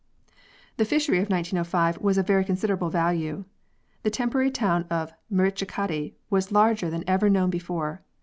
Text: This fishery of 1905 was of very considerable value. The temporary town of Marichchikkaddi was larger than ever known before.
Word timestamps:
This 0.77 0.89
fishery 0.89 1.19
of 1.19 1.29
1905 1.29 1.99
was 1.99 2.17
of 2.17 2.25
very 2.25 2.43
considerable 2.43 2.89
value. 2.89 3.45
The 4.01 4.09
temporary 4.09 4.49
town 4.49 4.85
of 4.89 5.13
Marichchikkaddi 5.31 6.15
was 6.27 6.51
larger 6.51 6.89
than 6.89 7.03
ever 7.05 7.29
known 7.29 7.51
before. 7.51 8.01